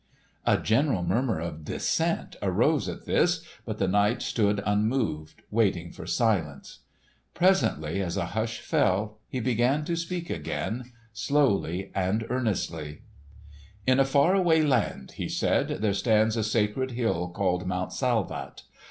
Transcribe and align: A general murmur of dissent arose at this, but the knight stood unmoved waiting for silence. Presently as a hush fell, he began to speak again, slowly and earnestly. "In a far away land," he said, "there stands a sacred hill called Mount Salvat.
A 0.47 0.57
general 0.57 1.03
murmur 1.03 1.39
of 1.39 1.63
dissent 1.63 2.35
arose 2.41 2.89
at 2.89 3.05
this, 3.05 3.45
but 3.65 3.77
the 3.77 3.87
knight 3.87 4.23
stood 4.23 4.59
unmoved 4.65 5.43
waiting 5.51 5.91
for 5.91 6.07
silence. 6.07 6.79
Presently 7.35 8.01
as 8.01 8.17
a 8.17 8.25
hush 8.33 8.61
fell, 8.61 9.19
he 9.29 9.39
began 9.39 9.85
to 9.85 9.95
speak 9.95 10.31
again, 10.31 10.91
slowly 11.13 11.91
and 11.93 12.25
earnestly. 12.31 13.03
"In 13.85 13.99
a 13.99 14.03
far 14.03 14.33
away 14.33 14.63
land," 14.63 15.11
he 15.17 15.29
said, 15.29 15.67
"there 15.67 15.93
stands 15.93 16.35
a 16.35 16.43
sacred 16.43 16.93
hill 16.93 17.29
called 17.29 17.67
Mount 17.67 17.93
Salvat. 17.93 18.63